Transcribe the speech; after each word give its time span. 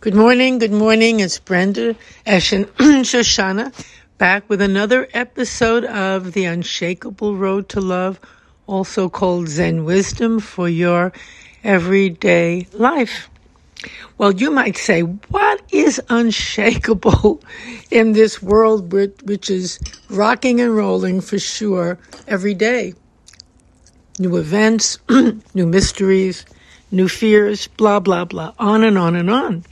Good 0.00 0.14
morning, 0.14 0.58
good 0.58 0.70
morning. 0.70 1.18
It's 1.18 1.40
Brenda 1.40 1.96
Eshin 2.24 2.66
Shoshanna 3.02 3.74
back 4.16 4.48
with 4.48 4.62
another 4.62 5.08
episode 5.12 5.84
of 5.86 6.34
The 6.34 6.44
Unshakable 6.44 7.34
Road 7.36 7.68
to 7.70 7.80
Love, 7.80 8.20
also 8.68 9.08
called 9.08 9.48
Zen 9.48 9.84
Wisdom 9.84 10.38
for 10.38 10.68
your 10.68 11.12
everyday 11.64 12.68
life. 12.72 13.28
Well, 14.18 14.32
you 14.32 14.52
might 14.52 14.76
say, 14.76 15.00
what 15.00 15.62
is 15.72 16.00
unshakable 16.08 17.42
in 17.90 18.12
this 18.12 18.40
world 18.40 18.92
which 18.92 19.50
is 19.50 19.80
rocking 20.08 20.60
and 20.60 20.76
rolling 20.76 21.20
for 21.20 21.40
sure 21.40 21.98
every 22.28 22.54
day? 22.54 22.94
New 24.20 24.36
events, 24.36 25.00
new 25.54 25.66
mysteries, 25.66 26.46
new 26.92 27.08
fears, 27.08 27.66
blah, 27.66 27.98
blah, 27.98 28.24
blah, 28.24 28.52
on 28.60 28.84
and 28.84 28.96
on 28.96 29.16
and 29.16 29.28
on. 29.28 29.64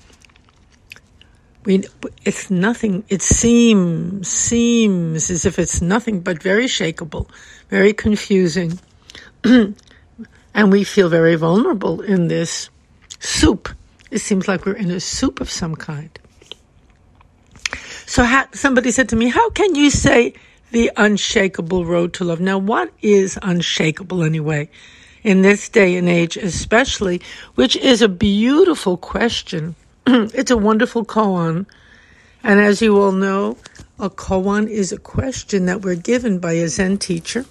We, 1.66 1.82
it's 2.24 2.48
nothing. 2.48 3.02
It 3.08 3.22
seems 3.22 4.28
seems 4.28 5.30
as 5.30 5.44
if 5.44 5.58
it's 5.58 5.82
nothing 5.82 6.20
but 6.20 6.40
very 6.40 6.66
shakable, 6.66 7.28
very 7.70 7.92
confusing, 7.92 8.78
and 9.44 9.74
we 10.54 10.84
feel 10.84 11.08
very 11.08 11.34
vulnerable 11.34 12.02
in 12.02 12.28
this 12.28 12.70
soup. 13.18 13.68
It 14.12 14.20
seems 14.20 14.46
like 14.46 14.64
we're 14.64 14.74
in 14.74 14.92
a 14.92 15.00
soup 15.00 15.40
of 15.40 15.50
some 15.50 15.74
kind. 15.74 16.16
So 18.06 18.24
somebody 18.52 18.92
said 18.92 19.08
to 19.08 19.16
me, 19.16 19.26
"How 19.26 19.50
can 19.50 19.74
you 19.74 19.90
say 19.90 20.34
the 20.70 20.92
unshakable 20.96 21.84
road 21.84 22.12
to 22.14 22.24
love?" 22.24 22.38
Now, 22.38 22.58
what 22.58 22.92
is 23.02 23.40
unshakable 23.42 24.22
anyway? 24.22 24.68
In 25.24 25.42
this 25.42 25.68
day 25.68 25.96
and 25.96 26.08
age, 26.08 26.36
especially, 26.36 27.20
which 27.56 27.74
is 27.74 28.02
a 28.02 28.08
beautiful 28.08 28.96
question 28.96 29.74
it's 30.34 30.52
a 30.52 30.56
wonderful 30.56 31.04
koan. 31.04 31.66
And 32.44 32.60
as 32.60 32.80
you 32.80 33.00
all 33.00 33.10
know, 33.10 33.58
a 33.98 34.08
koan 34.08 34.68
is 34.68 34.92
a 34.92 34.98
question 34.98 35.66
that 35.66 35.82
we're 35.82 35.96
given 35.96 36.38
by 36.38 36.52
a 36.52 36.68
Zen 36.68 36.98
teacher 36.98 37.44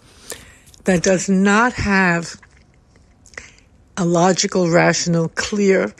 that 0.85 1.03
does 1.03 1.27
not 1.27 1.73
have 1.73 2.39
a 3.97 4.05
logical, 4.05 4.69
rational, 4.69 5.27
clearly 5.29 5.93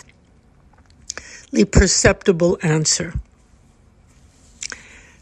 perceptible 1.72 2.58
answer. 2.62 3.14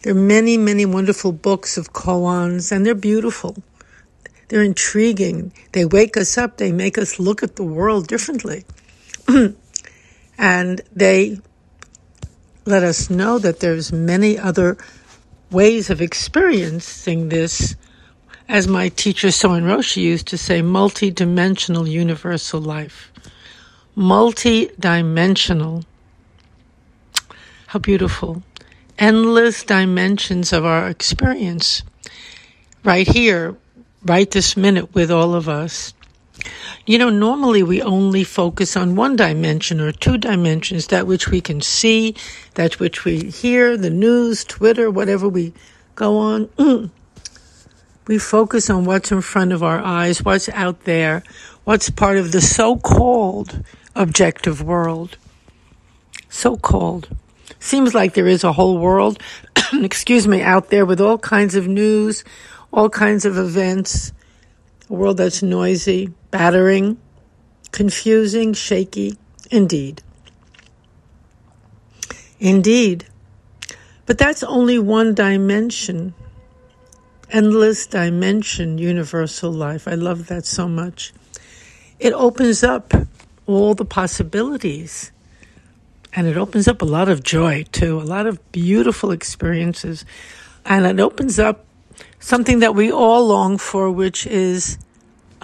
There 0.03 0.11
are 0.11 0.15
many, 0.15 0.57
many 0.57 0.85
wonderful 0.85 1.31
books 1.31 1.77
of 1.77 1.93
koans, 1.93 2.71
and 2.71 2.85
they're 2.85 2.93
beautiful. 2.93 3.55
They're 4.49 4.61
intriguing. 4.61 5.51
They 5.71 5.85
wake 5.85 6.15
us 6.15 6.37
up. 6.37 6.57
They 6.57 6.71
make 6.71 6.99
us 6.99 7.19
look 7.19 7.41
at 7.41 7.55
the 7.55 7.63
world 7.63 8.07
differently. 8.07 8.65
and 10.37 10.81
they 10.93 11.39
let 12.65 12.83
us 12.83 13.09
know 13.09 13.39
that 13.39 13.59
there's 13.59 13.91
many 13.91 14.37
other 14.37 14.77
ways 15.51 15.89
of 15.89 16.01
experiencing 16.01 17.29
this. 17.29 17.75
As 18.47 18.67
my 18.67 18.89
teacher 18.89 19.29
Soen 19.29 19.63
Roshi 19.63 20.03
used 20.03 20.27
to 20.27 20.37
say 20.37 20.61
multi-dimensional 20.61 21.87
universal 21.87 22.61
life. 22.61 23.11
Multi-dimensional. 23.95 25.85
How 27.67 27.79
beautiful. 27.79 28.43
Endless 28.99 29.63
dimensions 29.63 30.53
of 30.53 30.65
our 30.65 30.89
experience. 30.89 31.83
Right 32.83 33.07
here 33.07 33.55
right 34.05 34.29
this 34.31 34.57
minute 34.57 34.93
with 34.93 35.09
all 35.09 35.33
of 35.33 35.47
us 35.47 35.93
you 36.85 36.97
know, 36.97 37.09
normally 37.09 37.63
we 37.63 37.81
only 37.81 38.23
focus 38.23 38.75
on 38.75 38.95
one 38.95 39.15
dimension 39.15 39.79
or 39.79 39.91
two 39.91 40.17
dimensions, 40.17 40.87
that 40.87 41.07
which 41.07 41.29
we 41.29 41.41
can 41.41 41.61
see, 41.61 42.15
that 42.55 42.79
which 42.79 43.05
we 43.05 43.29
hear, 43.29 43.77
the 43.77 43.89
news, 43.89 44.43
Twitter, 44.43 44.91
whatever 44.91 45.29
we 45.29 45.53
go 45.95 46.17
on. 46.17 46.49
we 48.07 48.17
focus 48.17 48.69
on 48.69 48.85
what's 48.85 49.11
in 49.11 49.21
front 49.21 49.53
of 49.53 49.63
our 49.63 49.79
eyes, 49.79 50.23
what's 50.23 50.49
out 50.49 50.83
there, 50.83 51.23
what's 51.63 51.89
part 51.89 52.17
of 52.17 52.31
the 52.31 52.41
so-called 52.41 53.63
objective 53.95 54.61
world. 54.61 55.17
So-called. 56.29 57.09
Seems 57.59 57.93
like 57.93 58.13
there 58.13 58.27
is 58.27 58.43
a 58.43 58.51
whole 58.51 58.77
world, 58.77 59.21
excuse 59.73 60.27
me, 60.27 60.41
out 60.41 60.69
there 60.69 60.85
with 60.85 60.99
all 60.99 61.17
kinds 61.17 61.55
of 61.55 61.67
news, 61.67 62.25
all 62.73 62.89
kinds 62.89 63.23
of 63.23 63.37
events, 63.37 64.11
a 64.89 64.93
world 64.93 65.17
that's 65.17 65.41
noisy, 65.41 66.13
battering, 66.33 66.97
confusing, 67.71 68.53
shaky, 68.53 69.15
indeed. 69.51 70.01
Indeed. 72.39 73.05
But 74.07 74.17
that's 74.17 74.41
only 74.41 74.79
one 74.79 75.13
dimension. 75.13 76.15
Endless 77.29 77.85
dimension, 77.85 78.79
universal 78.79 79.51
life. 79.51 79.87
I 79.87 79.93
love 79.93 80.25
that 80.27 80.47
so 80.47 80.67
much. 80.67 81.13
It 81.99 82.13
opens 82.13 82.63
up 82.63 82.91
all 83.45 83.75
the 83.75 83.85
possibilities. 83.85 85.11
And 86.15 86.25
it 86.25 86.35
opens 86.35 86.67
up 86.67 86.81
a 86.81 86.85
lot 86.85 87.09
of 87.09 87.21
joy, 87.21 87.65
too, 87.71 87.99
a 87.99 88.09
lot 88.15 88.25
of 88.25 88.51
beautiful 88.51 89.11
experiences. 89.11 90.03
And 90.65 90.87
it 90.87 90.99
opens 90.99 91.37
up 91.37 91.65
something 92.19 92.57
that 92.59 92.73
we 92.73 92.91
all 92.91 93.27
long 93.27 93.59
for, 93.59 93.91
which 93.91 94.25
is 94.25 94.79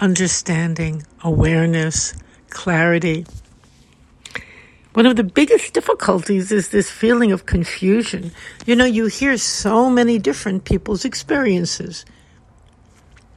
understanding, 0.00 1.06
awareness, 1.22 2.14
clarity. 2.48 3.26
One 4.94 5.06
of 5.06 5.14
the 5.14 5.22
biggest 5.22 5.72
difficulties 5.72 6.50
is 6.50 6.70
this 6.70 6.90
feeling 6.90 7.30
of 7.30 7.46
confusion. 7.46 8.32
You 8.66 8.74
know, 8.74 8.86
you 8.86 9.06
hear 9.06 9.36
so 9.36 9.88
many 9.88 10.18
different 10.18 10.64
people's 10.64 11.04
experiences, 11.04 12.04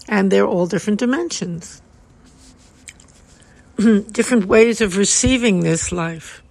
and 0.08 0.32
they're 0.32 0.48
all 0.48 0.66
different 0.66 1.00
dimensions, 1.00 1.82
different 3.78 4.46
ways 4.46 4.82
of 4.82 4.98
receiving 4.98 5.60
this 5.60 5.92
life. 5.92 6.42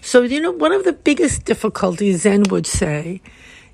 So, 0.00 0.22
you 0.22 0.40
know, 0.40 0.52
one 0.52 0.72
of 0.72 0.84
the 0.84 0.92
biggest 0.92 1.44
difficulties 1.44 2.22
Zen 2.22 2.44
would 2.50 2.66
say 2.66 3.20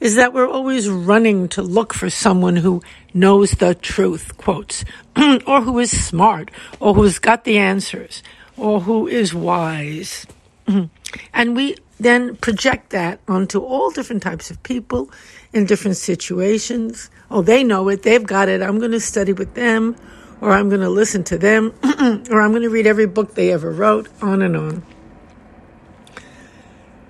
is 0.03 0.17
that 0.17 0.35
we're 0.35 0.51
always 0.51 0.89
running 0.89 1.47
to 1.47 1.63
look 1.63 1.95
for 1.95 2.11
someone 2.11 2.57
who 2.57 2.83
knows 3.15 3.53
the 3.53 3.73
truth, 3.73 4.37
quotes, 4.37 4.85
or 5.47 5.61
who 5.61 5.79
is 5.79 5.93
smart, 5.93 6.51
or 6.81 6.93
who's 6.93 7.21
got 7.21 7.45
the 7.45 7.57
answers, 7.57 8.21
or 8.57 8.81
who 8.81 9.07
is 9.07 9.33
wise. 9.33 10.27
and 11.33 11.55
we 11.55 11.77
then 12.01 12.35
project 12.39 12.91
that 12.91 13.21
onto 13.29 13.61
all 13.61 13.93
different 13.93 14.25
types 14.25 14.51
of 14.51 14.61
people 14.65 15.09
in 15.53 15.67
different 15.67 15.97
situations. 15.97 17.09
Oh, 17.31 17.41
they 17.41 17.62
know 17.62 17.89
it, 17.89 18.03
they've 18.03 18.27
got 18.27 18.49
it, 18.49 18.61
I'm 18.61 18.81
going 18.81 18.91
to 18.91 19.01
study 19.01 19.33
with 19.33 19.55
them, 19.55 19.95
or 20.41 20.51
I'm 20.51 20.69
going 20.69 20.81
to 20.81 20.91
listen 20.91 21.23
to 21.31 21.39
them, 21.39 21.73
or 22.29 22.43
I'm 22.43 22.51
going 22.51 22.62
to 22.62 22.71
read 22.71 22.89
every 22.89 23.07
book 23.07 23.37
they 23.37 23.53
ever 23.53 23.71
wrote, 23.71 24.09
on 24.21 24.43
and 24.43 24.57
on. 24.57 24.83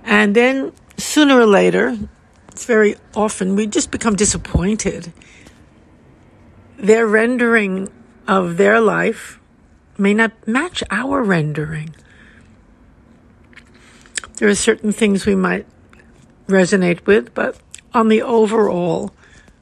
And 0.05 0.37
then 0.37 0.73
sooner 0.99 1.41
or 1.41 1.47
later, 1.47 1.97
very 2.59 2.97
often 3.15 3.57
we 3.57 3.67
just 3.67 3.91
become 3.91 4.17
disappointed. 4.17 5.13
Their 6.77 7.07
rendering 7.07 7.89
of 8.27 8.57
their 8.57 8.81
life 8.81 9.39
may 9.99 10.15
not 10.15 10.33
match 10.47 10.83
our 10.91 11.23
rendering. 11.23 11.95
There 14.37 14.49
are 14.49 14.55
certain 14.55 14.93
things 14.93 15.27
we 15.27 15.37
might 15.37 15.67
resonate 16.49 17.07
with, 17.07 17.35
but 17.35 17.59
on 17.95 18.09
the 18.09 18.23
overall, 18.23 19.13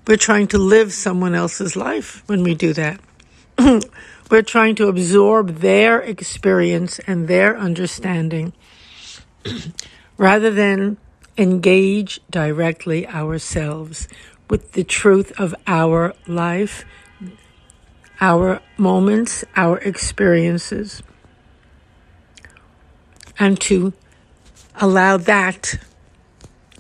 we're 0.07 0.17
trying 0.17 0.49
to 0.49 0.59
live 0.59 0.93
someone 0.93 1.35
else's 1.35 1.77
life 1.77 2.23
when 2.27 2.43
we 2.43 2.55
do 2.55 2.73
that. 2.73 3.01
we're 4.31 4.43
trying 4.43 4.75
to 4.77 4.89
absorb 4.89 5.57
their 5.57 6.01
experience 6.01 6.99
and 7.01 7.29
their 7.29 7.59
understanding 7.59 8.53
rather 10.17 10.51
than 10.51 10.97
engage 11.37 12.21
directly 12.31 13.07
ourselves 13.07 14.09
with 14.49 14.73
the 14.73 14.85
truth 14.85 15.33
of 15.39 15.55
our 15.67 16.15
life, 16.27 16.85
our 18.21 18.61
moments, 18.77 19.45
our 19.57 19.79
experiences, 19.79 21.03
and 23.39 23.61
to 23.61 23.93
allow 24.75 25.17
that 25.17 25.79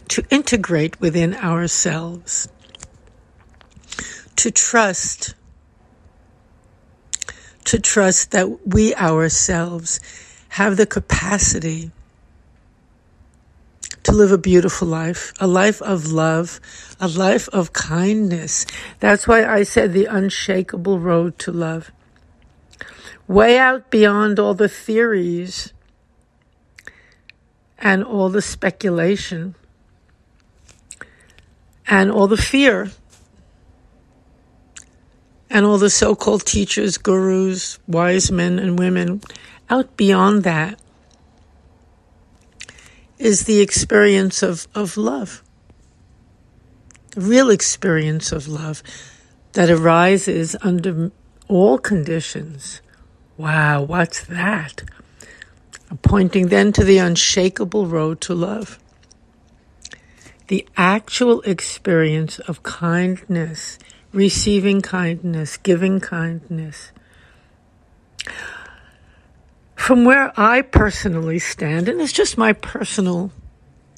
to 0.08 0.25
integrate 0.31 1.00
within 1.00 1.35
ourselves, 1.35 2.49
to 4.37 4.50
trust, 4.50 5.35
to 7.64 7.79
trust 7.79 8.32
that 8.32 8.67
we 8.67 8.94
ourselves 8.97 10.00
have 10.49 10.76
the 10.76 10.87
capacity 10.87 11.93
to 14.11 14.17
live 14.17 14.33
a 14.33 14.39
beautiful 14.39 14.89
life, 14.89 15.33
a 15.39 15.47
life 15.47 15.81
of 15.83 16.11
love, 16.11 16.59
a 17.01 17.07
life 17.07 17.49
of 17.51 17.73
kindness. 17.73 18.67
That's 18.99 19.29
why 19.29 19.45
I 19.45 19.62
said 19.62 19.93
the 19.93 20.07
unshakable 20.07 20.99
road 20.99 21.39
to 21.41 21.53
love. 21.53 21.93
Way 23.29 23.57
out 23.57 23.89
beyond 23.89 24.41
all 24.41 24.55
the 24.55 24.69
theories 24.69 25.73
and 27.79 28.03
all 28.03 28.29
the 28.29 28.43
speculation 28.43 29.55
and 31.87 32.11
all 32.11 32.27
the 32.27 32.37
fear 32.37 32.91
and 35.49 35.65
all 35.65 35.79
the 35.79 35.91
so 35.91 36.17
called 36.17 36.45
teachers, 36.45 36.99
gurus, 36.99 37.79
wise 37.87 38.33
men, 38.33 38.59
and 38.59 38.77
women. 38.77 39.21
Out 39.69 39.97
beyond 39.97 40.43
that 40.43 40.81
is 43.21 43.45
the 43.45 43.61
experience 43.61 44.43
of, 44.43 44.67
of 44.75 44.97
love, 44.97 45.45
the 47.11 47.21
real 47.21 47.51
experience 47.51 48.33
of 48.33 48.49
love 48.49 48.83
that 49.53 49.71
arises 49.71 50.57
under 50.63 51.13
all 51.47 51.77
conditions. 51.77 52.81
Wow, 53.37 53.83
what's 53.83 54.25
that? 54.25 54.83
Pointing 56.03 56.49
then 56.49 56.73
to 56.73 56.83
the 56.83 56.99
unshakable 56.99 57.87
road 57.87 58.23
to 58.23 58.35
love. 58.35 58.79
The 60.49 60.67
actual 60.77 61.43
experience 61.43 62.39
of 62.41 62.63
kindness, 62.63 63.79
receiving 64.13 64.81
kindness, 64.81 65.59
giving 65.59 66.01
kindness. 66.01 66.91
From 69.81 70.05
where 70.05 70.31
I 70.38 70.61
personally 70.61 71.38
stand, 71.38 71.88
and 71.88 72.03
it's 72.03 72.12
just 72.12 72.37
my 72.37 72.53
personal 72.53 73.32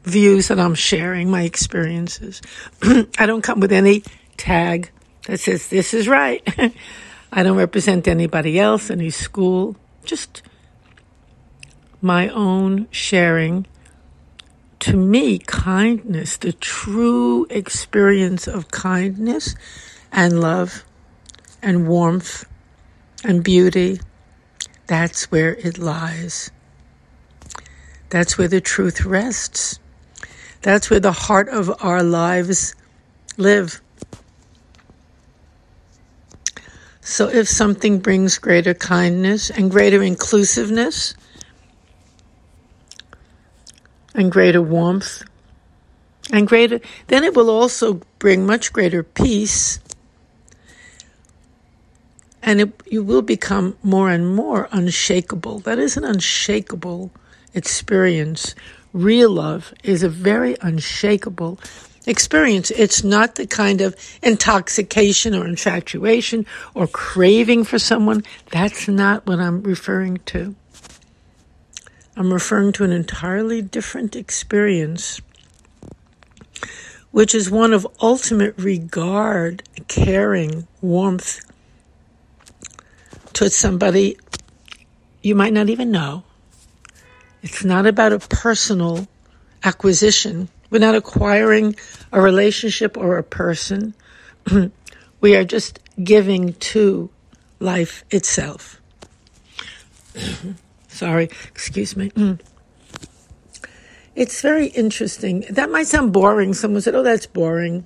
views 0.05 0.46
that 0.46 0.61
I'm 0.61 0.76
sharing, 0.76 1.29
my 1.29 1.43
experiences. 1.43 2.40
I 3.19 3.26
don't 3.26 3.43
come 3.43 3.58
with 3.58 3.73
any 3.73 4.05
tag 4.37 4.90
that 5.26 5.40
says 5.40 5.69
this 5.69 5.93
is 5.93 6.06
right. 6.06 6.40
I 7.32 7.43
don't 7.43 7.56
represent 7.56 8.06
anybody 8.06 8.61
else, 8.61 8.90
any 8.90 9.11
school, 9.11 9.75
just 10.05 10.43
my 12.00 12.28
own 12.28 12.87
sharing. 12.93 13.67
To 14.78 14.96
me, 14.96 15.40
kindness, 15.40 16.37
the 16.37 16.52
true 16.52 17.44
experience 17.50 18.46
of 18.46 18.70
kindness 18.70 19.56
and 20.12 20.40
love 20.40 20.85
and 21.61 21.88
warmth 21.88 22.44
and 23.25 23.43
beauty, 23.43 23.99
that's 24.93 25.31
where 25.31 25.55
it 25.55 25.79
lies. 25.79 26.50
That's 28.11 28.37
where 28.37 28.47
the 28.47 28.61
truth 28.61 29.06
rests. 29.06 29.79
That's 30.61 30.91
where 30.91 31.00
the 31.00 31.12
heart 31.12 31.49
of 31.49 31.73
our 31.83 32.03
lives 32.03 32.75
live. 33.39 33.81
So 37.00 37.29
if 37.29 37.49
something 37.49 38.00
brings 38.00 38.37
greater 38.37 38.75
kindness 38.75 39.49
and 39.49 39.71
greater 39.71 40.03
inclusiveness 40.03 41.15
and 44.15 44.31
greater 44.31 44.61
warmth 44.61 45.23
and 46.31 46.47
greater, 46.47 46.81
then 47.06 47.25
it 47.25 47.35
will 47.35 47.49
also 47.49 48.03
bring 48.19 48.45
much 48.45 48.75
greater 48.75 49.03
peace 49.03 49.81
and 52.43 52.61
it, 52.61 52.83
you 52.91 53.03
will 53.03 53.23
become 53.23 53.77
more 53.83 54.11
and 54.11 54.35
more 54.35 54.69
unshakable. 54.73 55.61
That 55.61 55.79
is 55.79 55.97
an 55.97 56.05
unshakable 56.05 57.12
experience. 57.55 58.55
Real 58.93 59.31
love 59.31 59.73
is 59.85 60.03
a 60.03 60.09
very 60.09 60.56
unshakable 60.61 61.59
experience. 62.06 62.71
It's 62.73 63.05
not 63.05 63.37
the 63.37 63.47
kind 63.47 63.81
of 63.81 63.94
intoxication 64.23 65.35
or 65.35 65.47
infatuation 65.47 66.47
or 66.75 66.87
craving 66.89 67.65
for 67.65 67.79
someone. 67.79 68.25
That's 68.50 68.88
not 68.88 69.27
what 69.27 69.38
I'm 69.38 69.62
referring 69.62 70.19
to. 70.27 70.55
I'm 72.17 72.33
referring 72.33 72.73
to 72.73 72.85
an 72.85 72.93
entirely 72.93 73.62
different 73.62 74.17
experience, 74.17 75.23
which 77.11 77.35
is 77.35 77.50
one 77.50 77.73
of 77.73 77.87
ultimate 78.03 78.55
regard, 78.59 79.62
caring, 79.88 80.67
warmth 80.83 81.41
to 83.34 83.50
somebody 83.50 84.17
you 85.23 85.34
might 85.34 85.52
not 85.52 85.69
even 85.69 85.90
know. 85.90 86.25
It's 87.43 87.64
not 87.64 87.87
about 87.87 88.12
a 88.12 88.19
personal 88.19 89.06
acquisition 89.64 90.49
we're 90.73 90.79
not 90.79 90.94
acquiring 90.94 91.76
a 92.12 92.20
relationship 92.23 92.96
or 92.96 93.19
a 93.19 93.23
person. 93.23 93.94
we 95.20 95.37
are 95.37 95.44
just 95.44 95.79
giving 96.02 96.55
to 96.55 97.11
life 97.61 98.05
itself. 98.11 98.81
Sorry, 100.88 101.25
excuse 101.46 101.94
me. 101.94 102.11
It's 104.14 104.40
very 104.40 104.69
interesting. 104.69 105.44
That 105.50 105.70
might 105.70 105.88
sound 105.88 106.14
boring. 106.14 106.55
Someone 106.55 106.81
said, 106.81 106.94
Oh, 106.94 107.02
that's 107.02 107.26
boring. 107.26 107.85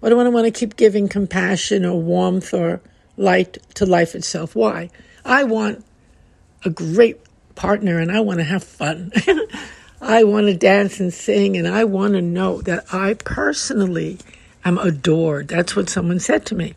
Why 0.00 0.08
do 0.08 0.18
I 0.18 0.28
want 0.28 0.46
to 0.46 0.50
keep 0.50 0.76
giving 0.76 1.06
compassion 1.06 1.84
or 1.84 2.00
warmth 2.00 2.54
or 2.54 2.80
light 3.16 3.58
to 3.74 3.86
life 3.86 4.14
itself? 4.14 4.54
Why? 4.54 4.90
I 5.24 5.44
want 5.44 5.84
a 6.64 6.70
great 6.70 7.20
partner 7.54 7.98
and 7.98 8.10
I 8.10 8.20
want 8.20 8.38
to 8.38 8.44
have 8.44 8.64
fun. 8.64 9.12
I 10.00 10.24
want 10.24 10.48
to 10.48 10.54
dance 10.54 11.00
and 11.00 11.14
sing, 11.14 11.56
and 11.56 11.66
I 11.66 11.84
want 11.84 12.12
to 12.12 12.20
know 12.20 12.60
that 12.62 12.92
I 12.92 13.14
personally 13.14 14.18
am 14.62 14.76
adored. 14.76 15.48
That's 15.48 15.74
what 15.74 15.88
someone 15.88 16.20
said 16.20 16.44
to 16.46 16.54
me 16.54 16.74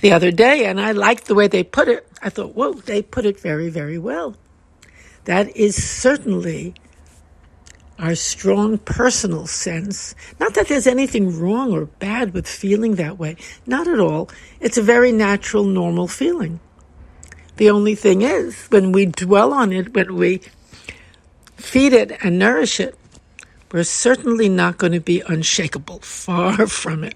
the 0.00 0.12
other 0.12 0.30
day, 0.30 0.64
and 0.64 0.80
I 0.80 0.92
liked 0.92 1.26
the 1.26 1.34
way 1.34 1.46
they 1.46 1.62
put 1.62 1.88
it. 1.88 2.06
I 2.22 2.30
thought, 2.30 2.54
whoa, 2.54 2.72
they 2.72 3.02
put 3.02 3.26
it 3.26 3.38
very, 3.38 3.68
very 3.68 3.98
well. 3.98 4.34
That 5.24 5.54
is 5.56 5.82
certainly 5.82 6.74
our 7.98 8.14
strong 8.14 8.78
personal 8.78 9.46
sense. 9.46 10.14
Not 10.40 10.54
that 10.54 10.68
there's 10.68 10.86
anything 10.86 11.38
wrong 11.38 11.72
or 11.72 11.86
bad 11.86 12.34
with 12.34 12.48
feeling 12.48 12.96
that 12.96 13.18
way. 13.18 13.36
Not 13.66 13.86
at 13.86 14.00
all. 14.00 14.28
It's 14.60 14.78
a 14.78 14.82
very 14.82 15.12
natural, 15.12 15.64
normal 15.64 16.08
feeling. 16.08 16.60
The 17.56 17.70
only 17.70 17.94
thing 17.94 18.22
is, 18.22 18.66
when 18.70 18.92
we 18.92 19.06
dwell 19.06 19.52
on 19.52 19.72
it, 19.72 19.94
when 19.94 20.16
we 20.16 20.40
feed 21.56 21.92
it 21.92 22.12
and 22.24 22.38
nourish 22.38 22.80
it, 22.80 22.96
we're 23.70 23.84
certainly 23.84 24.48
not 24.48 24.78
going 24.78 24.92
to 24.92 25.00
be 25.00 25.22
unshakable. 25.26 26.00
Far 26.00 26.66
from 26.66 27.04
it. 27.04 27.14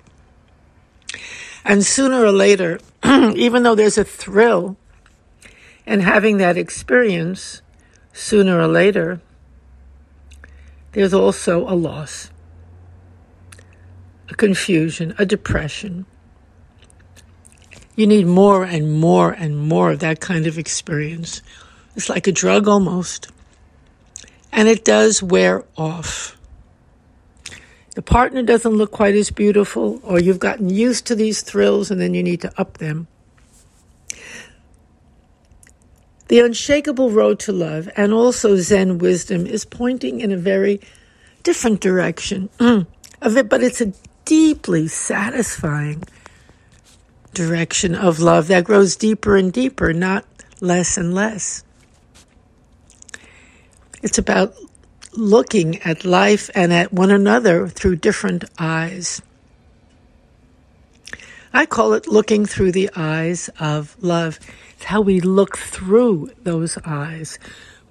And 1.64 1.84
sooner 1.84 2.24
or 2.24 2.32
later, 2.32 2.78
even 3.04 3.64
though 3.64 3.74
there's 3.74 3.98
a 3.98 4.04
thrill 4.04 4.76
in 5.84 6.00
having 6.00 6.38
that 6.38 6.56
experience, 6.56 7.60
sooner 8.12 8.60
or 8.60 8.68
later, 8.68 9.20
there's 10.96 11.12
also 11.12 11.68
a 11.68 11.76
loss, 11.76 12.30
a 14.30 14.34
confusion, 14.34 15.14
a 15.18 15.26
depression. 15.26 16.06
You 17.96 18.06
need 18.06 18.26
more 18.26 18.64
and 18.64 18.98
more 18.98 19.30
and 19.30 19.58
more 19.58 19.92
of 19.92 19.98
that 20.00 20.20
kind 20.20 20.46
of 20.46 20.56
experience. 20.56 21.42
It's 21.96 22.08
like 22.08 22.26
a 22.26 22.32
drug 22.32 22.66
almost 22.66 23.30
and 24.50 24.68
it 24.68 24.86
does 24.86 25.22
wear 25.22 25.64
off. 25.76 26.38
The 27.94 28.00
partner 28.00 28.42
doesn't 28.42 28.72
look 28.72 28.90
quite 28.90 29.14
as 29.14 29.30
beautiful, 29.30 30.00
or 30.02 30.18
you've 30.18 30.38
gotten 30.38 30.70
used 30.70 31.06
to 31.08 31.14
these 31.14 31.42
thrills 31.42 31.90
and 31.90 32.00
then 32.00 32.14
you 32.14 32.22
need 32.22 32.40
to 32.40 32.58
up 32.58 32.78
them. 32.78 33.06
The 36.28 36.40
unshakable 36.40 37.10
road 37.10 37.38
to 37.40 37.52
love 37.52 37.88
and 37.96 38.12
also 38.12 38.56
Zen 38.56 38.98
wisdom 38.98 39.46
is 39.46 39.64
pointing 39.64 40.20
in 40.20 40.32
a 40.32 40.36
very 40.36 40.80
different 41.42 41.80
direction 41.80 42.48
mm, 42.58 42.86
of 43.22 43.36
it, 43.36 43.48
but 43.48 43.62
it's 43.62 43.80
a 43.80 43.92
deeply 44.24 44.88
satisfying 44.88 46.02
direction 47.32 47.94
of 47.94 48.18
love 48.18 48.48
that 48.48 48.64
grows 48.64 48.96
deeper 48.96 49.36
and 49.36 49.52
deeper, 49.52 49.92
not 49.92 50.24
less 50.60 50.96
and 50.96 51.14
less. 51.14 51.62
It's 54.02 54.18
about 54.18 54.54
looking 55.12 55.80
at 55.82 56.04
life 56.04 56.50
and 56.54 56.72
at 56.72 56.92
one 56.92 57.10
another 57.10 57.68
through 57.68 57.96
different 57.96 58.44
eyes. 58.58 59.22
I 61.52 61.66
call 61.66 61.94
it 61.94 62.06
looking 62.06 62.46
through 62.46 62.72
the 62.72 62.90
eyes 62.96 63.48
of 63.58 63.96
love. 64.00 64.38
How 64.86 65.00
we 65.00 65.20
look 65.20 65.58
through 65.58 66.30
those 66.44 66.78
eyes. 66.84 67.40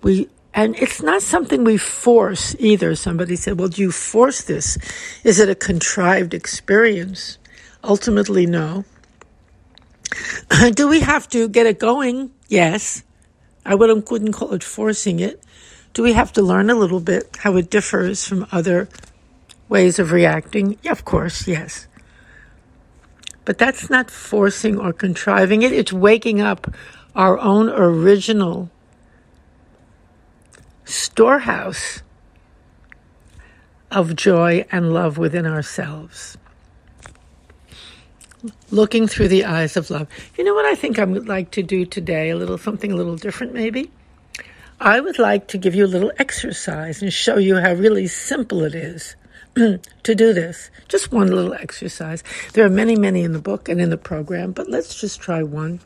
We 0.02 0.30
and 0.54 0.78
it's 0.78 1.02
not 1.02 1.22
something 1.22 1.66
we 1.66 1.75
force 1.75 2.56
either. 2.58 2.96
Somebody 2.96 3.36
said, 3.36 3.60
Well, 3.60 3.68
do 3.68 3.82
you 3.82 3.92
force 3.92 4.44
this? 4.44 4.78
Is 5.25 5.38
it 5.38 5.50
a 5.50 5.56
contrived 5.56 6.34
experience? 6.34 7.38
Ultimately, 7.84 8.46
no. 8.46 8.86
do 10.74 10.88
we 10.88 11.02
have 11.02 11.28
to 11.30 11.50
get 11.50 11.66
it 11.66 11.80
going? 11.80 12.32
Yes. 12.48 13.04
I 13.66 13.75
wouldn't, 13.75 14.10
wouldn't 14.10 14.34
call 14.34 14.54
it 14.54 14.64
forcing 14.64 15.20
it. 15.20 15.44
Do 15.94 16.02
we 16.02 16.14
have 16.14 16.32
to 16.34 16.42
learn 16.42 16.70
a 16.70 16.75
little 16.75 17.02
bit 17.02 17.36
how 17.42 17.58
it 17.58 17.70
differs 17.70 18.25
from 18.25 18.48
other 18.54 18.88
ways 19.68 20.00
of 20.00 20.14
reacting? 20.14 20.78
Yeah, 20.84 20.94
of 20.94 21.04
course, 21.04 21.46
yes. 21.46 21.88
But 23.46 23.60
that's 23.60 23.90
not 23.90 24.10
forcing 24.10 24.80
or 24.80 24.92
contriving 24.92 25.62
it, 25.62 25.72
it's 25.72 25.94
waking 25.94 26.42
up 26.42 26.74
our 27.16 27.38
own 27.40 27.70
original 27.70 28.70
storehouse 30.84 32.02
of 33.92 34.16
joy 34.16 34.66
and 34.72 34.94
love 34.94 35.18
within 35.18 35.46
ourselves. 35.46 36.38
Looking 38.70 39.08
through 39.08 39.30
the 39.30 39.46
eyes 39.46 39.78
of 39.78 39.90
love. 39.90 40.08
You 40.38 40.44
know 40.44 40.54
what 40.54 40.66
I 40.66 40.75
think 40.75 41.00
I 41.00 41.06
would 41.06 41.28
like 41.28 41.52
to 41.52 41.64
do 41.64 41.86
today? 41.86 42.32
A 42.32 42.36
little 42.36 42.58
something 42.58 42.92
a 42.92 42.96
little 42.96 43.16
different, 43.16 43.54
maybe? 43.54 43.92
I 44.80 45.00
would 45.00 45.18
like 45.18 45.48
to 45.50 45.58
give 45.58 45.74
you 45.74 45.86
a 45.86 45.88
little 45.88 46.12
exercise 46.18 47.02
and 47.02 47.14
show 47.14 47.38
you 47.38 47.56
how 47.56 47.74
really 47.74 48.08
simple 48.08 48.64
it 48.64 48.75
is 48.75 49.16
to 50.04 50.16
do 50.16 50.34
this. 50.34 50.70
Just 50.88 51.12
one 51.12 51.28
little 51.28 51.54
exercise. 51.54 52.24
There 52.54 52.66
are 52.66 52.70
many, 52.70 52.96
many 52.96 53.24
in 53.24 53.32
the 53.32 53.40
book 53.40 53.70
and 53.70 53.80
in 53.80 53.90
the 53.90 53.98
program, 53.98 54.52
but 54.52 54.70
let's 54.70 55.00
just 55.00 55.22
try 55.22 55.44
one. 55.44 55.80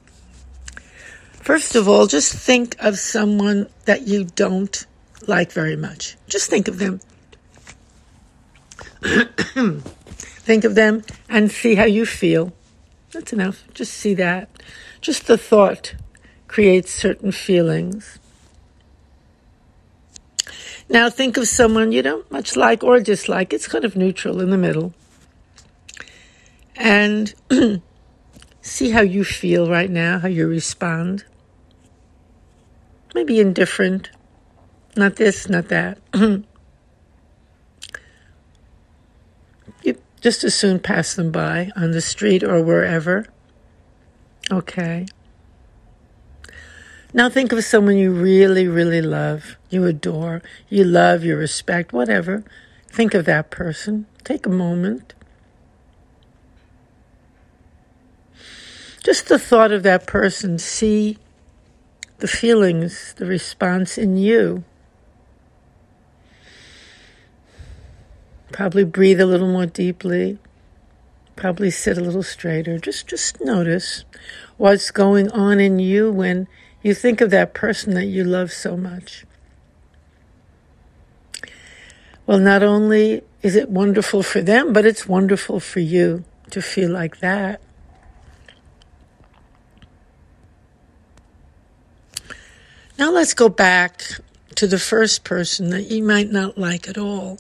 First 1.34 1.76
of 1.76 1.88
all, 1.88 2.08
just 2.08 2.34
think 2.34 2.76
of 2.84 2.98
someone 2.98 3.68
that 3.86 4.08
you 4.08 4.26
don't 4.26 4.86
like 5.28 5.52
very 5.52 5.76
much. 5.76 6.18
Just 6.28 6.50
think 6.50 6.68
of 6.68 6.80
them. 6.80 7.00
think 9.82 10.64
of 10.64 10.76
them 10.76 11.04
and 11.30 11.52
see 11.52 11.76
how 11.76 11.86
you 11.86 12.06
feel. 12.06 12.52
That's 13.12 13.34
enough. 13.34 13.64
Just 13.74 13.94
see 13.94 14.14
that. 14.16 14.50
Just 15.02 15.28
the 15.28 15.38
thought 15.38 15.96
creates 16.48 16.92
certain 16.92 17.32
feelings. 17.32 18.20
Now 20.89 21.10
think 21.10 21.38
of 21.38 21.48
someone 21.48 21.92
you 21.92 22.01
don't 22.01 22.30
much 22.32 22.56
like 22.56 22.84
or 22.84 23.00
dislike. 23.00 23.54
It's 23.54 23.68
kind 23.68 23.86
of 23.86 23.96
neutral 23.96 24.42
in 24.42 24.50
the 24.50 24.58
middle. 24.58 24.94
And 26.75 27.34
see 28.62 28.89
how 28.92 29.01
you 29.01 29.24
feel 29.24 29.70
right 29.70 29.89
now, 29.89 30.20
how 30.20 30.28
you 30.28 30.48
respond. 30.48 31.25
Maybe 33.13 33.39
indifferent. 33.39 34.10
Not 34.96 35.16
this, 35.18 35.50
not 35.50 35.68
that. 35.70 35.98
you 36.13 36.44
just 40.22 40.44
as 40.44 40.56
soon 40.56 40.80
pass 40.80 41.16
them 41.16 41.32
by 41.32 41.72
on 41.75 41.92
the 41.92 42.01
street 42.01 42.44
or 42.44 42.63
wherever. 42.63 43.28
Okay. 44.51 45.06
Now 47.13 47.28
think 47.30 47.51
of 47.51 47.63
someone 47.63 47.98
you 47.98 48.12
really, 48.12 48.68
really 48.68 49.01
love, 49.01 49.58
you 49.70 49.86
adore, 49.86 50.44
you 50.70 50.84
love, 50.84 51.24
you 51.24 51.36
respect, 51.36 51.92
whatever. 51.92 52.44
Think 52.88 53.13
of 53.13 53.25
that 53.25 53.50
person. 53.50 54.06
Take 54.24 54.46
a 54.46 54.50
moment. 54.50 55.16
Just 59.04 59.28
the 59.28 59.39
thought 59.39 59.72
of 59.72 59.82
that 59.84 60.06
person, 60.06 60.60
see 60.60 61.18
the 62.20 62.28
feelings, 62.28 63.16
the 63.18 63.25
response 63.25 63.98
in 63.98 64.18
you. 64.18 64.63
Probably 68.51 68.84
breathe 68.84 69.22
a 69.22 69.25
little 69.25 69.48
more 69.48 69.66
deeply. 69.66 70.38
Probably 71.36 71.72
sit 71.72 71.98
a 71.98 72.01
little 72.01 72.24
straighter. 72.24 72.78
Just 72.78 73.08
just 73.08 73.39
notice 73.42 74.04
what's 74.58 74.92
going 74.92 75.32
on 75.32 75.60
in 75.60 75.80
you 75.80 76.12
when 76.12 76.48
you 76.82 76.94
think 76.94 77.22
of 77.22 77.30
that 77.32 77.54
person 77.54 77.94
that 77.96 78.06
you 78.06 78.24
love 78.24 78.52
so 78.52 78.78
much. 78.78 79.26
Well, 82.26 82.40
not 82.40 82.64
only 82.64 83.24
is 83.42 83.56
it 83.56 83.70
wonderful 83.70 84.24
for 84.24 84.42
them, 84.42 84.72
but 84.72 84.86
it's 84.86 85.08
wonderful 85.08 85.60
for 85.60 85.80
you 85.80 86.24
to 86.52 86.62
feel 86.62 86.92
like 86.92 87.20
that. 87.20 87.62
Now 92.98 93.12
let's 93.12 93.34
go 93.34 93.50
back 93.50 94.04
to 94.56 94.68
the 94.68 94.78
first 94.78 95.24
person 95.24 95.70
that 95.70 95.84
you 95.84 96.04
might 96.04 96.30
not 96.30 96.58
like 96.58 96.88
at 96.90 96.98
all. 96.98 97.40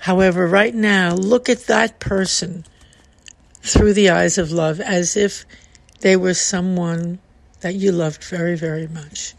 However, 0.00 0.46
right 0.46 0.74
now, 0.74 1.14
look 1.14 1.48
at 1.48 1.66
that 1.66 1.98
person 2.00 2.64
through 3.62 3.92
the 3.92 4.10
eyes 4.10 4.38
of 4.38 4.52
love 4.52 4.80
as 4.80 5.16
if 5.16 5.44
they 6.00 6.16
were 6.16 6.34
someone 6.34 7.18
that 7.60 7.74
you 7.74 7.92
loved 7.92 8.22
very, 8.24 8.56
very 8.56 8.86
much. 8.86 9.34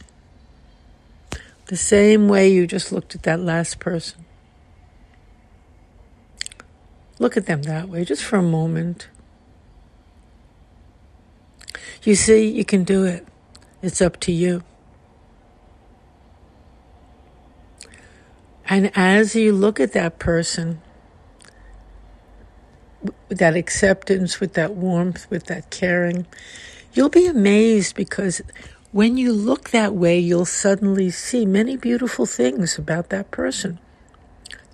The 1.67 1.77
same 1.77 2.27
way 2.27 2.49
you 2.49 2.65
just 2.65 2.91
looked 2.91 3.13
at 3.15 3.23
that 3.23 3.39
last 3.39 3.79
person. 3.79 4.25
Look 7.19 7.35
at 7.35 7.45
them 7.45 7.63
that 7.63 7.89
way, 7.89 8.05
just 8.05 8.23
for 8.23 8.37
a 8.37 8.43
moment. 8.43 9.07
You 12.03 12.15
see, 12.15 12.49
you 12.49 12.63
can 12.63 12.83
do 12.83 13.03
it. 13.03 13.27
It's 13.81 14.01
up 14.01 14.19
to 14.21 14.31
you. 14.31 14.63
And 18.69 18.91
as 18.95 19.35
you 19.35 19.51
look 19.53 19.79
at 19.79 19.93
that 19.93 20.19
person, 20.19 20.81
with 23.01 23.37
that 23.37 23.55
acceptance, 23.55 24.39
with 24.39 24.53
that 24.53 24.73
warmth, 24.75 25.29
with 25.29 25.45
that 25.45 25.69
caring, 25.69 26.25
you'll 26.93 27.09
be 27.09 27.27
amazed 27.27 27.95
because 27.95 28.41
when 28.91 29.17
you 29.17 29.33
look 29.33 29.69
that 29.69 29.93
way, 29.93 30.17
you'll 30.17 30.45
suddenly 30.45 31.09
see 31.09 31.45
many 31.45 31.77
beautiful 31.77 32.25
things 32.25 32.77
about 32.77 33.09
that 33.09 33.31
person. 33.31 33.79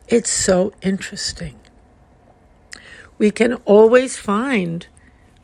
It's 0.07 0.29
so 0.29 0.73
interesting. 0.81 1.59
We 3.17 3.31
can 3.31 3.55
always 3.65 4.17
find 4.17 4.87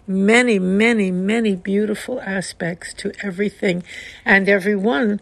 many, 0.07 0.59
many, 0.59 1.12
many 1.12 1.55
beautiful 1.55 2.19
aspects 2.21 2.93
to 2.95 3.12
everything 3.24 3.83
and 4.25 4.50
everyone 4.50 5.19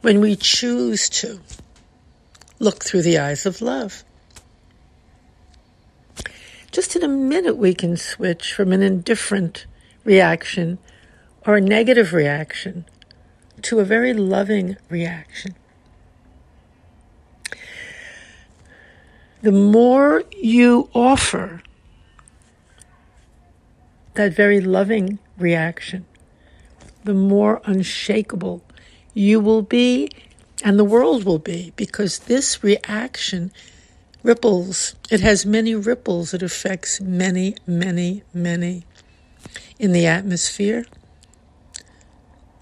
when 0.00 0.20
we 0.20 0.36
choose 0.36 1.08
to 1.10 1.40
look 2.58 2.84
through 2.84 3.02
the 3.02 3.18
eyes 3.18 3.46
of 3.46 3.60
love. 3.60 4.04
Just 6.70 6.94
in 6.94 7.02
a 7.02 7.08
minute, 7.08 7.56
we 7.56 7.74
can 7.74 7.96
switch 7.96 8.52
from 8.52 8.72
an 8.72 8.82
indifferent 8.82 9.66
reaction 10.04 10.78
or 11.46 11.56
a 11.56 11.60
negative 11.60 12.12
reaction 12.12 12.84
to 13.62 13.80
a 13.80 13.84
very 13.84 14.12
loving 14.12 14.76
reaction. 14.88 15.56
The 19.42 19.52
more 19.52 20.22
you 20.36 20.90
offer 20.94 21.62
that 24.14 24.34
very 24.34 24.60
loving 24.60 25.18
reaction, 25.38 26.06
the 27.04 27.14
more 27.14 27.62
unshakable 27.64 28.62
you 29.14 29.40
will 29.40 29.62
be 29.62 30.10
and 30.62 30.78
the 30.78 30.84
world 30.84 31.24
will 31.24 31.38
be 31.38 31.72
because 31.76 32.20
this 32.20 32.62
reaction 32.62 33.50
ripples. 34.22 34.94
It 35.10 35.20
has 35.20 35.46
many 35.46 35.74
ripples. 35.74 36.34
It 36.34 36.42
affects 36.42 37.00
many, 37.00 37.56
many, 37.66 38.22
many 38.32 38.84
in 39.78 39.92
the 39.92 40.06
atmosphere. 40.06 40.84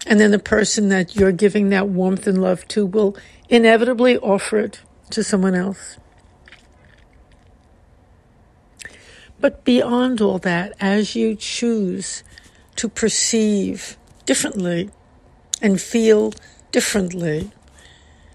And 0.05 0.19
then 0.19 0.31
the 0.31 0.39
person 0.39 0.89
that 0.89 1.15
you're 1.15 1.31
giving 1.31 1.69
that 1.69 1.89
warmth 1.89 2.25
and 2.25 2.41
love 2.41 2.67
to 2.69 2.85
will 2.85 3.15
inevitably 3.49 4.17
offer 4.17 4.59
it 4.59 4.81
to 5.11 5.23
someone 5.23 5.55
else. 5.55 5.97
But 9.39 9.63
beyond 9.63 10.21
all 10.21 10.39
that, 10.39 10.73
as 10.79 11.15
you 11.15 11.35
choose 11.35 12.23
to 12.75 12.89
perceive 12.89 13.97
differently 14.25 14.89
and 15.61 15.79
feel 15.79 16.33
differently, 16.71 17.51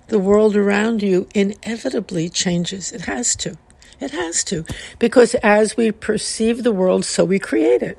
the 0.09 0.19
world 0.19 0.57
around 0.57 1.03
you 1.03 1.29
inevitably 1.35 2.29
changes. 2.29 2.93
It 2.93 3.03
has 3.03 3.35
to. 3.37 3.57
It 4.01 4.11
has 4.11 4.45
to. 4.45 4.65
Because 4.99 5.35
as 5.37 5.77
we 5.77 5.93
perceive 5.93 6.63
the 6.63 6.73
world, 6.73 7.05
so 7.05 7.25
we 7.25 7.39
create 7.39 7.83
it. 7.83 7.99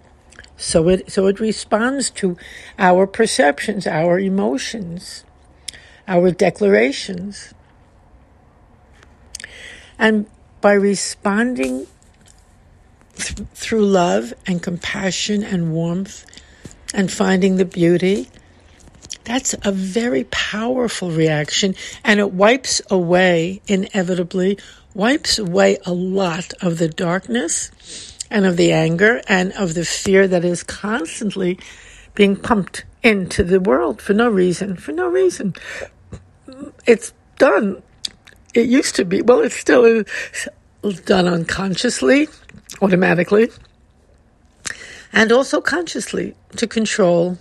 So 0.57 0.87
it, 0.89 1.11
so 1.11 1.27
it 1.27 1.39
responds 1.39 2.09
to 2.11 2.37
our 2.79 3.07
perceptions, 3.07 3.87
our 3.87 4.19
emotions, 4.19 5.25
our 6.07 6.31
declarations. 6.31 7.53
And 9.97 10.27
by 10.61 10.73
responding 10.73 11.87
th- 13.15 13.47
through 13.53 13.85
love 13.85 14.33
and 14.47 14.61
compassion 14.61 15.43
and 15.43 15.73
warmth 15.73 16.25
and 16.93 17.11
finding 17.11 17.57
the 17.57 17.65
beauty, 17.65 18.29
that's 19.25 19.55
a 19.63 19.71
very 19.71 20.23
powerful 20.25 21.11
reaction 21.11 21.75
and 22.03 22.19
it 22.19 22.31
wipes 22.31 22.81
away, 22.89 23.61
inevitably, 23.67 24.57
wipes 24.93 25.37
away 25.37 25.77
a 25.85 25.91
lot 25.91 26.53
of 26.61 26.77
the 26.77 26.87
darkness 26.87 28.15
and 28.31 28.45
of 28.45 28.57
the 28.57 28.71
anger 28.71 29.21
and 29.27 29.51
of 29.53 29.73
the 29.73 29.85
fear 29.85 30.27
that 30.27 30.45
is 30.45 30.63
constantly 30.63 31.59
being 32.15 32.35
pumped 32.35 32.85
into 33.03 33.43
the 33.43 33.59
world 33.59 34.01
for 34.01 34.13
no 34.13 34.29
reason, 34.29 34.75
for 34.75 34.91
no 34.91 35.07
reason. 35.07 35.53
It's 36.85 37.13
done. 37.37 37.83
It 38.53 38.67
used 38.67 38.95
to 38.95 39.05
be, 39.05 39.21
well, 39.21 39.41
it's 39.41 39.55
still 39.55 40.03
done 41.05 41.27
unconsciously, 41.27 42.29
automatically, 42.81 43.49
and 45.11 45.31
also 45.31 45.59
consciously 45.61 46.35
to 46.55 46.67
control 46.67 47.37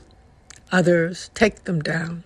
others, 0.75 1.31
take 1.35 1.64
them 1.64 1.81
down. 1.81 2.25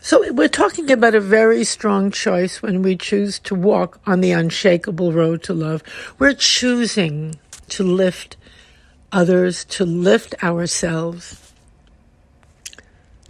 So 0.00 0.32
we're 0.32 0.48
talking 0.48 0.90
about 0.92 1.16
a 1.16 1.20
very 1.20 1.64
strong 1.64 2.12
choice 2.12 2.62
when 2.62 2.82
we 2.82 2.96
choose 2.96 3.40
to 3.40 3.54
walk 3.56 4.00
on 4.06 4.20
the 4.20 4.30
unshakable 4.30 5.12
road 5.12 5.42
to 5.42 5.52
love. 5.52 5.82
We're 6.18 6.34
choosing 6.34 7.34
to 7.70 7.82
lift 7.82 8.36
others, 9.10 9.64
to 9.64 9.84
lift 9.84 10.42
ourselves, 10.42 11.52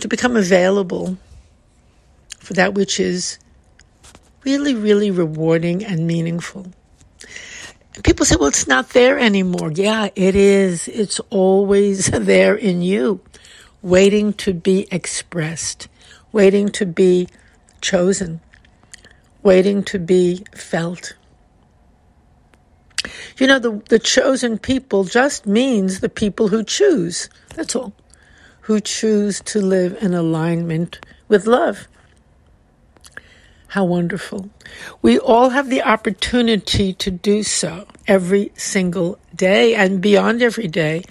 to 0.00 0.08
become 0.08 0.36
available 0.36 1.16
for 2.38 2.52
that 2.52 2.74
which 2.74 3.00
is 3.00 3.38
really, 4.44 4.74
really 4.74 5.10
rewarding 5.10 5.84
and 5.84 6.06
meaningful. 6.06 6.66
People 8.04 8.26
say, 8.26 8.36
well, 8.36 8.48
it's 8.48 8.68
not 8.68 8.90
there 8.90 9.18
anymore. 9.18 9.72
Yeah, 9.72 10.10
it 10.14 10.36
is. 10.36 10.86
It's 10.88 11.18
always 11.30 12.06
there 12.12 12.54
in 12.54 12.82
you, 12.82 13.20
waiting 13.82 14.32
to 14.32 14.52
be 14.52 14.86
expressed 14.90 15.88
waiting 16.32 16.68
to 16.68 16.86
be 16.86 17.28
chosen, 17.80 18.40
waiting 19.42 19.82
to 19.84 19.98
be 19.98 20.44
felt. 20.54 21.14
You 23.38 23.46
know, 23.46 23.58
the, 23.58 23.82
the 23.88 23.98
chosen 23.98 24.58
people 24.58 25.04
just 25.04 25.46
means 25.46 26.00
the 26.00 26.08
people 26.08 26.48
who 26.48 26.64
choose. 26.64 27.30
That's 27.54 27.76
all. 27.76 27.92
Who 28.62 28.80
choose 28.80 29.40
to 29.42 29.60
live 29.60 29.96
in 30.02 30.12
alignment 30.12 31.00
with 31.28 31.46
love. 31.46 31.88
How 33.68 33.84
wonderful. 33.84 34.50
We 35.02 35.18
all 35.18 35.50
have 35.50 35.70
the 35.70 35.82
opportunity 35.82 36.92
to 36.94 37.10
do 37.10 37.42
so 37.42 37.86
every 38.06 38.50
single 38.56 39.18
day 39.34 39.74
and 39.74 40.00
beyond 40.00 40.42
every 40.42 40.68
day, 40.68 41.04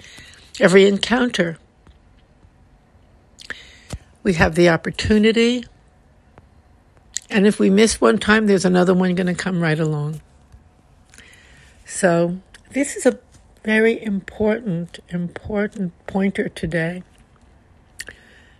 every 0.60 0.86
encounter 0.86 1.58
we 4.22 4.34
have 4.34 4.54
the 4.54 4.68
opportunity. 4.68 5.64
And 7.30 7.46
if 7.46 7.58
we 7.58 7.70
miss 7.70 8.00
one 8.00 8.18
time, 8.18 8.46
there's 8.46 8.64
another 8.64 8.94
one 8.94 9.14
going 9.14 9.26
to 9.26 9.34
come 9.34 9.60
right 9.60 9.78
along. 9.78 10.20
So, 11.84 12.38
this 12.70 12.96
is 12.96 13.06
a 13.06 13.18
very 13.64 14.02
important, 14.02 14.98
important 15.08 15.92
pointer 16.06 16.48
today. 16.48 17.02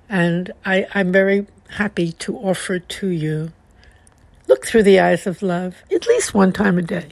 And 0.08 0.52
I, 0.64 0.86
I'm 0.94 1.12
very 1.12 1.46
happy 1.70 2.12
to 2.12 2.36
offer 2.38 2.78
to 2.78 3.08
you. 3.08 3.52
Look 4.46 4.66
through 4.66 4.84
the 4.84 4.98
eyes 5.00 5.26
of 5.26 5.42
love 5.42 5.76
at 5.92 6.06
least 6.06 6.32
one 6.32 6.52
time 6.52 6.78
a 6.78 6.82
day 6.82 7.10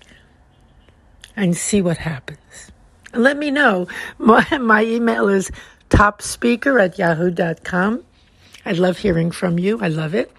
and 1.37 1.55
see 1.57 1.83
what 1.83 1.99
happens. 1.99 2.73
And 3.13 3.23
let 3.23 3.37
me 3.37 3.51
know. 3.51 3.87
My, 4.19 4.47
my 4.59 4.83
email 4.83 5.29
is 5.29 5.51
topspeaker 5.91 6.83
at 6.83 6.99
yahoo.com. 6.99 8.03
I 8.67 8.73
love 8.73 8.99
hearing 8.99 9.31
from 9.31 9.59
you. 9.59 9.81
I 9.81 9.89
love 9.89 10.15
it. 10.15 10.31